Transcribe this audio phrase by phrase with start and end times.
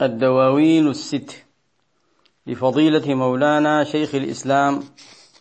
[0.00, 1.44] الدواوين الست
[2.46, 4.82] لفضيلة مولانا شيخ الإسلام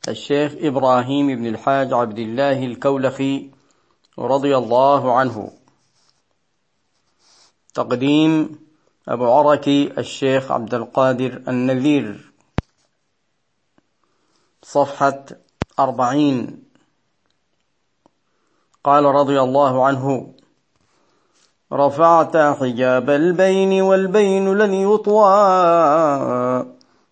[0.07, 3.49] الشيخ إبراهيم بن الحاج عبد الله الكولخي
[4.19, 5.51] رضي الله عنه.
[7.73, 8.59] تقديم
[9.07, 12.33] أبو عركي الشيخ عبد القادر النذير.
[14.63, 15.25] صفحة
[15.79, 16.63] أربعين.
[18.83, 20.33] قال رضي الله عنه
[21.73, 25.31] رفعت حجاب البين والبين لن يطوى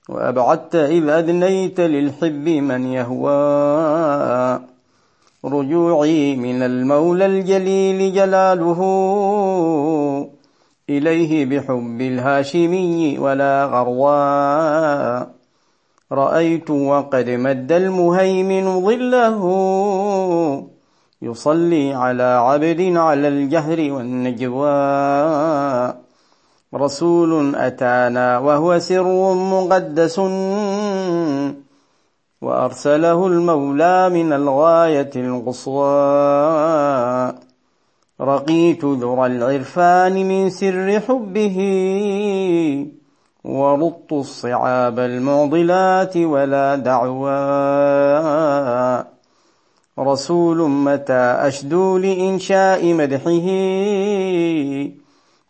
[0.09, 4.59] وأبعدت إذ أدنيت للحب من يهوى
[5.45, 8.79] رجوعي من المولى الجليل جلاله
[10.89, 15.25] إليه بحب الهاشمي ولا غروا
[16.11, 19.39] رأيت وقد مد المهيمن ظله
[21.21, 24.69] يصلي على عبد على الجهر والنجوى.
[26.75, 30.19] رسول أتانا وهو سر مقدس.
[32.41, 35.89] وأرسله المولى من الغاية القصوى.
[38.21, 41.57] رقيت ذرى العرفان من سر حبه.
[43.43, 47.39] ورط الصعاب المعضلات ولا دعوى.
[49.99, 53.49] رسول متى أشدو لإنشاء مدحه؟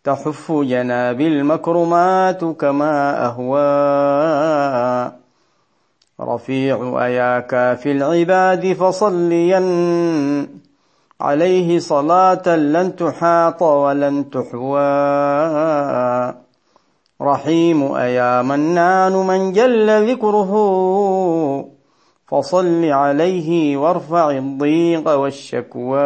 [0.04, 5.12] تحف جناب المكرمات كما أهوى.
[6.20, 9.60] رفيع أياك في العباد فصليا.
[11.20, 14.80] عليه صلاة لن تحاط ولن تحوى.
[17.22, 20.50] رحيم أيا منان من جل ذكره.
[22.30, 26.00] فصل عليه وارفع الضيق والشكوى.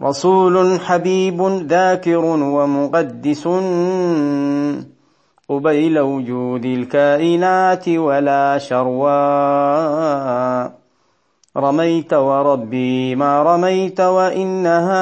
[0.00, 3.48] رسول حبيب ذاكر ومقدس.
[5.48, 9.16] قبيل وجود الكائنات ولا شروى.
[11.56, 15.00] رميت وربي ما رميت وإنها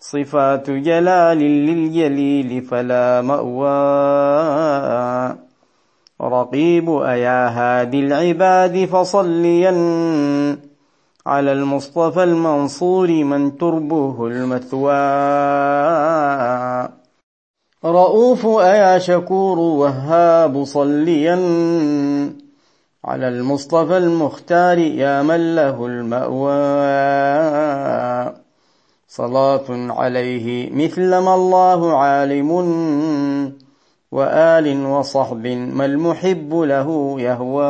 [0.00, 5.47] صفات جلال للجليل فلا مأوى.
[6.22, 9.70] رقيب أيا هادي العباد فصليا.
[11.26, 14.92] على المصطفى المنصور من تربه المثوى.
[17.84, 21.34] رؤوف أيا شكور وهاب صليا.
[23.04, 26.54] على المصطفى المختار يا من له المأوى.
[29.08, 32.48] صلاة عليه مثلما الله عالم.
[34.10, 37.64] وآل وصحب ما المحب له يهوى.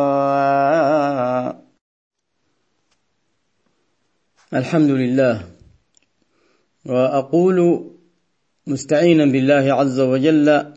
[4.54, 5.49] الحمد لله.
[6.87, 7.91] وأقول
[8.66, 10.75] مستعينا بالله عز وجل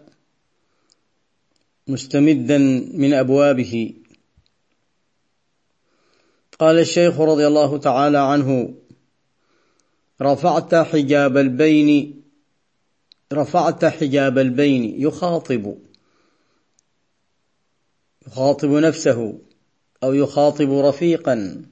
[1.88, 2.58] مستمدا
[2.94, 3.94] من أبوابه.
[6.60, 8.74] قال الشيخ رضي الله تعالى عنه
[10.22, 12.21] رفعت حجاب البين
[13.34, 15.78] رفعت حجاب البين يخاطب.
[18.28, 19.40] يخاطب نفسه
[20.04, 21.66] أو يخاطب رفيقا.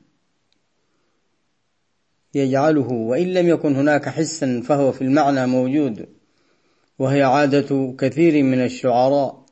[2.35, 6.09] يجعله وإن لم يكن هناك حسا فهو في المعنى موجود.
[6.99, 9.45] وهي عادة كثير من الشعراء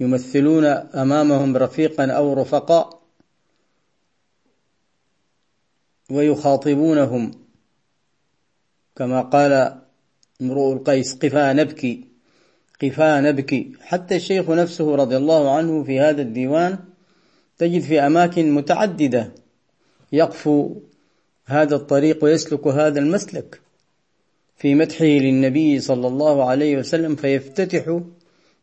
[0.00, 3.02] يمثلون أمامهم رفيقا أو رفقاء
[6.10, 7.30] ويخاطبونهم.
[8.96, 9.85] كما قال
[10.42, 12.04] امرؤ القيس قفا نبكي
[12.82, 13.72] قفا نبكي.
[13.80, 16.78] حتى الشيخ نفسه رضي الله عنه في هذا الديوان
[17.58, 19.32] تجد في أماكن متعددة
[20.12, 20.74] يقفو
[21.46, 23.60] هذا الطريق ويسلك هذا المسلك.
[24.58, 28.00] في مدحه للنبي صلى الله عليه وسلم فيفتتح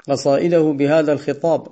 [0.10, 1.68] قصائده بهذا الخطاب.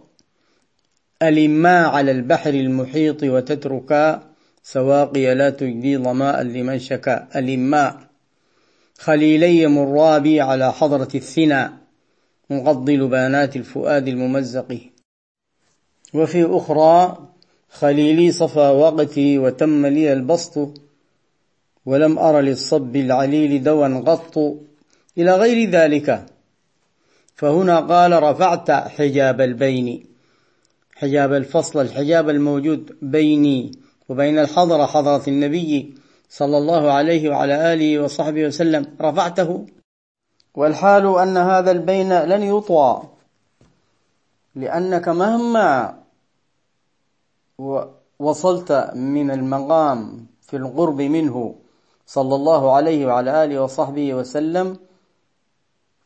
[1.21, 4.31] ألما على البحر المحيط وتتركا
[4.63, 7.27] سواقي لا تجدي ظماء لمن شكا.
[7.35, 8.10] ألما.
[9.01, 11.69] خليلي مرابي على حضرة الثنى
[12.49, 14.79] مغضي لبانات الفؤاد الممزق.
[16.13, 17.17] وفي أخرى
[17.69, 20.81] خليلي صفى وقتي وتم لي البسط
[21.85, 24.37] ولم أر للصب العليل دوا قط
[25.17, 26.25] إلى غير ذلك
[27.35, 30.05] فهنا قال رفعت حجاب البين.
[30.95, 33.71] حجاب الفصل الحجاب الموجود بيني
[34.09, 36.00] وبين الحضرة حضرة النبي.
[36.31, 38.95] صلى الله عليه وعلى آله وصحبه وسلم.
[39.01, 39.65] رفعته.
[40.55, 43.01] والحال أن هذا البين لن يطوى
[44.55, 45.99] لأنك مهما
[48.19, 51.55] وصلت من المقام في القرب منه
[52.05, 54.77] صلى الله عليه وعلى آله وصحبه وسلم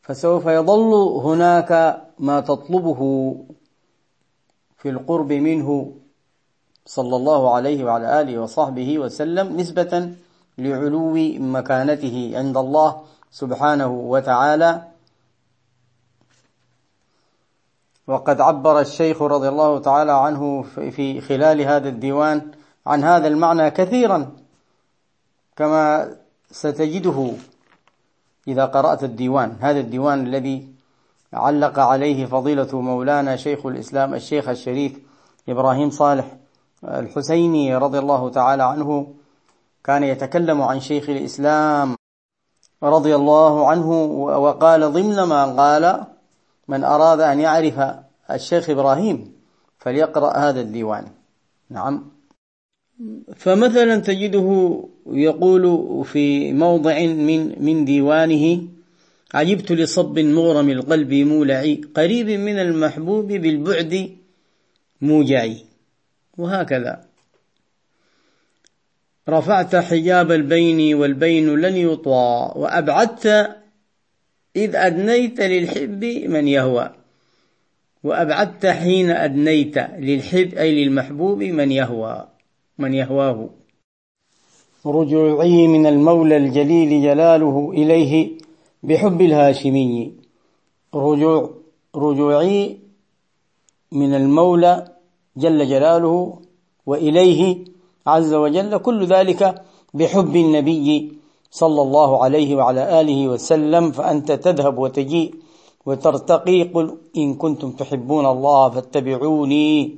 [0.02, 0.92] فسوف يظل
[1.26, 3.00] هناك ما تطلبه
[4.78, 5.94] في القرب منه
[6.86, 10.12] صلى الله عليه وعلى آله وصحبه وسلم نسبة
[10.58, 14.82] لعلو مكانته عند الله سبحانه وتعالى
[18.06, 22.50] وقد عبر الشيخ رضي الله تعالى عنه في خلال هذا الديوان
[22.86, 24.32] عن هذا المعنى كثيرا
[25.56, 26.16] كما
[26.50, 27.32] ستجده
[28.48, 29.56] إذا قرأت الديوان.
[29.60, 30.68] هذا الديوان الذي
[31.32, 34.98] علق عليه فضيلة مولانا شيخ الإسلام الشيخ الشريف
[35.48, 36.36] إبراهيم صالح.
[36.84, 39.14] الحسيني رضي الله تعالى عنه
[39.84, 41.96] كان يتكلم عن شيخ الإسلام
[42.82, 43.90] رضي الله عنه
[44.44, 46.04] وقال ضمن ما قال
[46.68, 47.80] من أراد أن يعرف
[48.30, 49.32] الشيخ إبراهيم
[49.78, 51.06] فليقرأ هذا الديوان.
[51.70, 52.10] نعم.
[53.36, 55.64] فمثلا تجده يقول
[56.04, 58.62] في موضع من من ديوانه
[59.34, 64.10] عجبت لصب مغرم القلب مولعي قريب من المحبوب بالبعد
[65.00, 65.65] موجعي.
[66.38, 67.04] وهكذا.
[69.28, 73.26] رفعت حجاب البين والبين لن يطوى وأبعدت
[74.56, 76.90] إذ أدنيت للحب من يهوى.
[78.04, 82.28] وأبعدت حين أدنيت للحب أي للمحبوب من يهوى
[82.78, 83.50] من يهواه.
[84.86, 88.38] رجوعي من المولى الجليل جلاله إليه
[88.82, 90.14] بحب الهاشمي.
[90.94, 91.50] رجوع
[91.94, 92.78] رجوعي
[93.92, 94.95] من المولى
[95.36, 96.38] جل جلاله
[96.86, 97.64] وإليه
[98.06, 99.62] عز وجل كل ذلك
[99.94, 101.12] بحب النبي
[101.50, 105.34] صلى الله عليه وعلى آله وسلم فأنت تذهب وتجيء
[105.86, 109.96] وترتقي قل إن كنتم تحبون الله فاتبعوني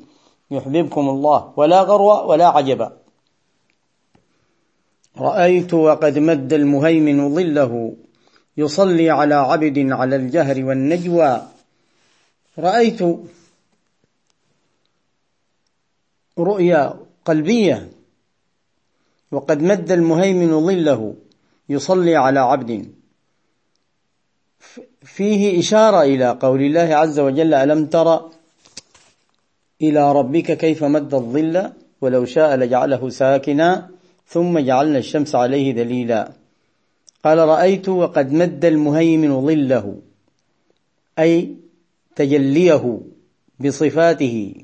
[0.51, 1.53] يحببكم الله.
[1.57, 2.81] ولا غرو ولا عجب.
[5.19, 7.93] رأيت وقد مد المهيمن ظله
[8.57, 11.43] يصلي على عبد على الجهر والنجوى.
[12.59, 13.01] رأيت
[16.41, 16.95] رؤيا
[17.25, 17.91] قلبية.
[19.33, 21.15] وقد مد المهيمن ظله
[21.69, 22.93] يصلي على عبد.
[25.03, 28.31] فيه إشارة إلى قول الله عز وجل ألم تر
[29.83, 33.91] إلى ربك كيف مد الظل؟ ولو شاء لجعله ساكنا
[34.27, 36.33] ثم جعلنا الشمس عليه دليلا
[37.25, 39.99] قال رأيت وقد مد المهيمن ظله.
[41.19, 41.57] أي
[42.17, 43.01] تجليه
[43.61, 44.55] بصفاته.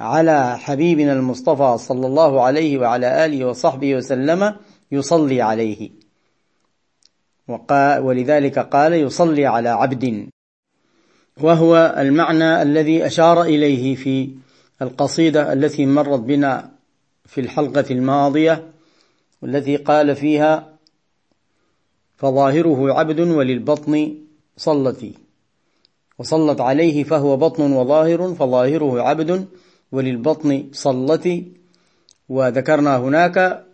[0.00, 4.56] على حبيبنا المصطفى صلى الله عليه وعلى آله وصحبه وسلم
[4.92, 5.90] يصلي عليه.
[8.00, 10.28] ولذلك قال يصلي على عبد.
[11.40, 14.30] وهو المعنى الذي أشار إليه في
[14.82, 16.70] القصيدة التي مرت بنا
[17.24, 18.70] في الحلقة الماضية
[19.42, 20.68] والتي قال فيها
[22.16, 24.14] فظاهره عبد وللبطن
[24.56, 25.14] صلتي.
[26.18, 29.46] وصلت عليه فهو بطن وظاهر فظاهره عبد
[29.92, 31.52] وللبطن صلتي
[32.28, 33.64] وذكرنا هناك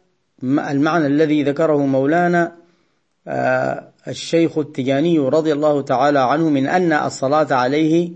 [0.42, 2.56] المعنى الذي ذكره مولانا
[3.28, 8.10] آه، الشيخ التجاني رضي الله تعالى عنه من أن الصلاة عليه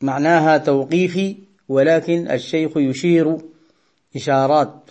[0.00, 1.36] معناها توقيفي
[1.68, 3.38] ولكن الشيخ يشير
[4.16, 4.90] إشارات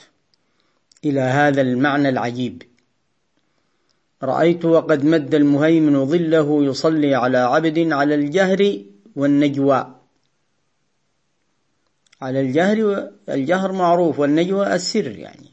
[1.05, 2.63] إلى هذا المعنى العجيب.
[4.23, 8.81] رأيت وقد مد المهيمن ظله يصلي على عبد على الجهر
[9.15, 9.95] والنجوى.
[12.21, 15.49] على الجهر الجهر معروف والنجوى السر يعني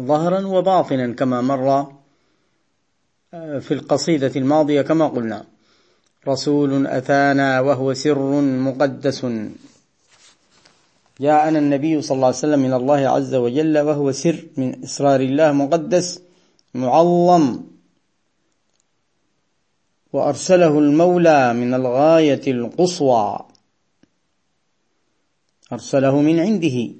[0.00, 1.92] ظهرا وباطنا كما مر
[3.60, 5.44] في القصيدة الماضية كما قلنا
[6.28, 9.26] رسول أتانا وهو سر مقدس.
[11.20, 15.52] جاءنا النبي صلى الله عليه وسلم من الله عز وجل وهو سر من إسرار الله
[15.52, 16.22] مقدس
[16.74, 17.60] معظم.
[20.12, 23.49] وأرسله المولى من الغاية القصوى.
[25.72, 26.90] أرسله من عنده.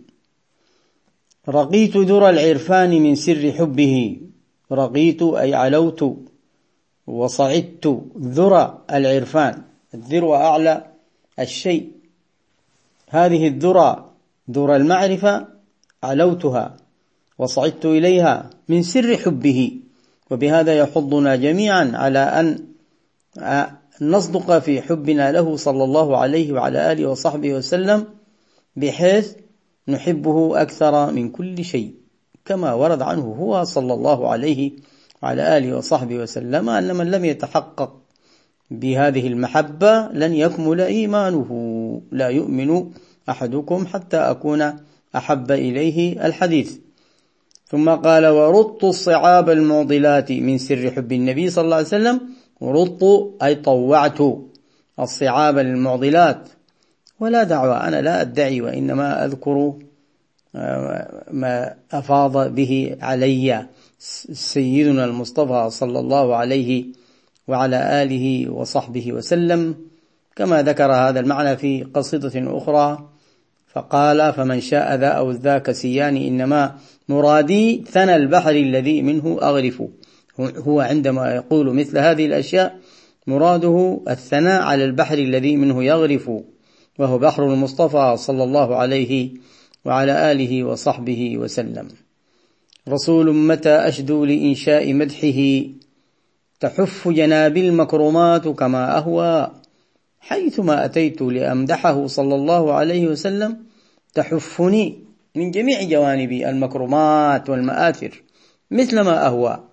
[1.48, 4.20] رقيت ذرى العرفان من سر حبه.
[4.72, 6.16] رقيت أي علوت
[7.06, 9.62] وصعدت ذرى العرفان.
[9.94, 10.86] الذروة أعلى
[11.38, 11.92] الشيء.
[13.08, 14.10] هذه الذرى
[14.50, 15.46] ذرى المعرفة
[16.02, 16.76] علوتها.
[17.38, 19.80] وصعدت إليها من سر حبه.
[20.30, 22.66] وبهذا يحضنا جميعا على أن
[24.00, 28.19] نصدق في حبنا له صلى الله عليه وعلى آله وصحبه وسلم.
[28.80, 29.34] بحيث
[29.88, 31.94] نحبه أكثر من كل شيء
[32.44, 34.72] كما ورد عنه هو صلى الله عليه
[35.22, 37.96] وعلى آله وصحبه وسلم أن من لم يتحقق
[38.70, 41.50] بهذه المحبة لن يكمل إيمانه
[42.12, 42.90] لا يؤمن
[43.28, 44.76] أحدكم حتى أكون
[45.16, 46.76] أحب إليه الحديث.
[47.66, 52.20] ثم قال ورط الصعاب المعضلات من سر حب النبي صلى الله عليه وسلم
[52.62, 53.02] رط
[53.42, 54.18] أي طوعت
[55.00, 56.49] الصعاب المعضلات
[57.20, 57.88] ولا دعوة.
[57.88, 59.74] أنا لا أدعي وإنما أذكر
[60.56, 63.66] آه، ما أفاض به علي
[64.32, 66.84] سيدنا المصطفى صلى الله عليه
[67.48, 69.74] وعلى آله وصحبه وسلم.
[70.36, 73.08] كما ذكر هذا المعنى في قصيدة أخرى
[73.72, 76.76] فقال فمن شاء ذا أو ذاك سيان إنما
[77.08, 79.82] مرادي ثنى البحر الذي منه أغرف.
[80.40, 82.78] هو عندما يقول مثل هذه الأشياء
[83.26, 86.30] مراده الثناء على البحر الذي منه يغرف.
[87.00, 89.30] وهو بحر المصطفى صلى الله عليه
[89.85, 91.88] وعلى آله وصحبه وسلم.
[92.88, 95.40] رسول متى أشدو لإنشاء مدحه؟
[96.61, 99.50] تحف جنابي المكرمات كما أهوى.
[100.21, 103.57] حيثما أتيت لأمدحه صلى الله عليه وسلم
[104.14, 104.99] تحفني
[105.35, 108.23] من جميع جوانب المكرمات والمآثر
[108.71, 109.64] مثل ما أهوى.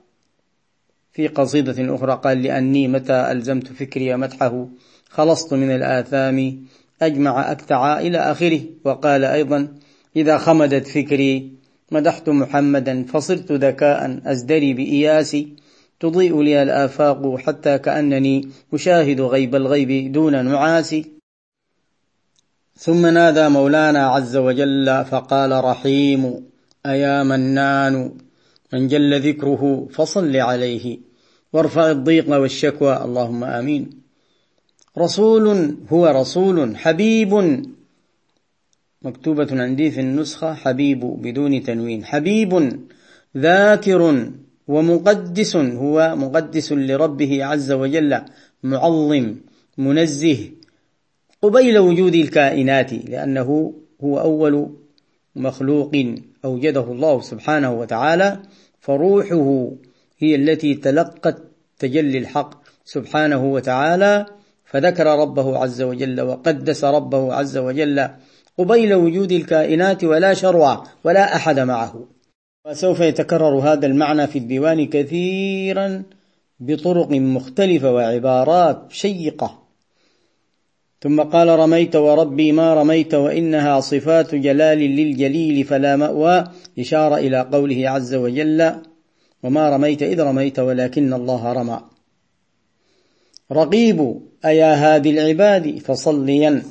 [1.12, 4.68] في قصيدة أخرى قال لأني متى ألزمت فكري مدحه
[5.10, 6.68] خلصت من الآثام
[7.02, 8.62] أجمع أكتع إلى آخره.
[8.86, 9.68] وقال أيضا
[10.16, 11.52] إذا خمدت فكري
[11.92, 15.56] مدحت محمدا فصرت ذكاء أزدري بإياسي.
[16.00, 20.96] تضيء لي الآفاق حتى كأنني أشاهد غيب الغيب دون نعاس
[22.78, 26.46] ثم نادى مولانا عز وجل فقال رحيم
[26.86, 28.12] أيا منان
[28.74, 31.00] من جل ذكره فصل عليه
[31.54, 32.98] وارفع الضيق والشكوى.
[33.04, 34.07] اللهم آمين.
[34.98, 37.64] رسول هو رسول حبيب.
[39.02, 42.06] مكتوبة عندي في النسخة حبيب بدون تنوين.
[42.06, 42.80] حبيب
[43.38, 44.32] ذاكر
[44.68, 48.22] ومقدس هو مقدس لربه عز وجل
[48.64, 49.36] معظم
[49.78, 50.52] منزه.
[51.42, 53.74] قبيل وجود الكائنات لأنه
[54.04, 54.76] هو أول
[55.36, 55.92] مخلوق
[56.46, 58.40] أوجده الله سبحانه وتعالى
[58.80, 59.72] فروحه
[60.20, 61.44] هي التي تلقت
[61.80, 64.26] تجلي الحق سبحانه وتعالى.
[64.68, 68.10] فذكر ربه عز وجل وقدس ربه عز وجل
[68.58, 72.06] قبيل وجود الكائنات ولا شرع ولا أحد معه.
[72.68, 76.04] وسوف يتكرر هذا المعنى في الديوان كثيرا
[76.60, 79.64] بطرق مختلفة وعبارات شيقة.
[81.02, 86.44] ثم قال رميت وربي ما رميت وإنها صفات جلال للجليل فلا مأوى
[86.80, 88.72] إشارة إلى قوله عز وجل
[89.44, 91.97] وما رميت إذ رميت ولكن الله رمى.
[93.52, 96.64] رقيب أيا هادي العباد فصليا.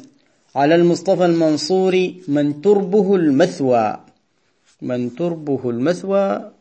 [0.57, 4.01] على المصطفى المنصور من تربه المثوى.
[4.83, 6.53] من تربه المثوى.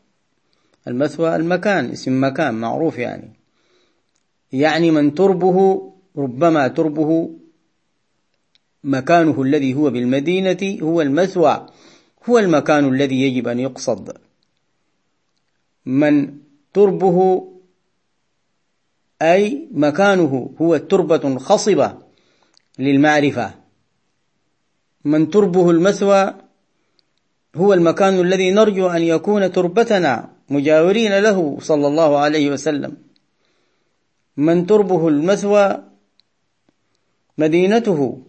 [0.88, 3.30] المثوى المكان اسم مكان معروف يعني.
[4.54, 7.30] يعني من تربه ربما تربه
[8.84, 11.66] مكانه الذي هو بالمدينة هو المثوى.
[12.30, 14.18] هو المكان الذي يجب أن يقصد.
[15.86, 16.34] من
[16.74, 17.48] تربه
[19.22, 21.98] أي مكانه هو تربة خصبة
[22.80, 23.54] للمعرفة.
[25.06, 26.34] من تربه المثوى
[27.56, 32.98] هو المكان الذي نرجو أن يكون تربتنا مجاورين له صلى الله عليه وسلم.
[34.38, 35.84] من تربه المثوى
[37.38, 38.22] مدينته.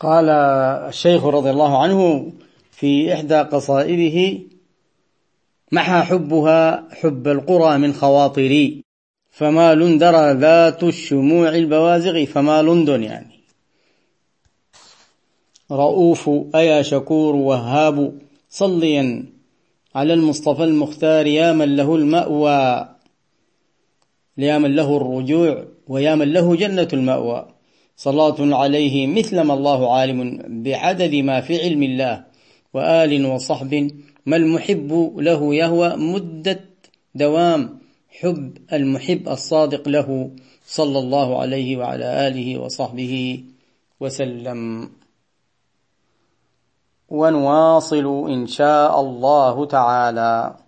[0.00, 0.28] قال
[0.88, 2.32] الشيخ رضي الله عنه
[2.70, 4.46] في إحدى قصائده
[5.72, 8.84] محى حبها حب القرى من خواطري.
[9.30, 13.40] فما لندر ذات الشموع البوازغ فما لندن يعني.
[15.70, 18.18] رؤوف أيا شكور وهاب
[18.48, 19.26] صليا
[19.94, 22.88] على المصطفى المختار يا من له المأوى
[24.38, 27.48] يا من له الرجوع ويا من له جنة المأوى.
[27.96, 32.24] صلاة عليه مثل ما الله عالم بعدد ما في علم الله
[32.74, 33.90] وآل وصحب
[34.26, 36.60] ما المحب له يهوى مدة
[37.14, 37.78] دوام
[38.20, 40.30] حب المحب الصادق له
[40.66, 43.44] صلى الله عليه وعلى آله وصحبه
[44.00, 44.90] وسلم.
[47.08, 50.65] ونواصل إن شاء الله تعالى.